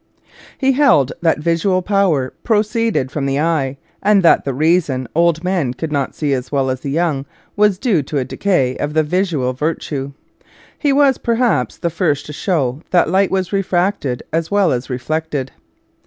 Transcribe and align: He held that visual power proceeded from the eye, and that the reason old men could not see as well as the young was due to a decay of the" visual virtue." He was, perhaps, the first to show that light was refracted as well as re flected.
He 0.57 0.71
held 0.71 1.11
that 1.21 1.37
visual 1.41 1.83
power 1.83 2.33
proceeded 2.43 3.11
from 3.11 3.27
the 3.27 3.39
eye, 3.39 3.77
and 4.01 4.23
that 4.23 4.45
the 4.45 4.53
reason 4.55 5.07
old 5.13 5.43
men 5.43 5.75
could 5.75 5.91
not 5.91 6.15
see 6.15 6.33
as 6.33 6.51
well 6.51 6.71
as 6.71 6.79
the 6.79 6.89
young 6.89 7.27
was 7.55 7.77
due 7.77 8.01
to 8.01 8.17
a 8.17 8.25
decay 8.25 8.75
of 8.77 8.95
the" 8.95 9.03
visual 9.19 9.53
virtue." 9.53 10.13
He 10.79 10.91
was, 10.91 11.19
perhaps, 11.19 11.77
the 11.77 11.91
first 11.91 12.25
to 12.25 12.33
show 12.33 12.81
that 12.89 13.11
light 13.11 13.29
was 13.29 13.53
refracted 13.53 14.23
as 14.33 14.49
well 14.49 14.71
as 14.71 14.89
re 14.89 14.97
flected. 14.97 15.49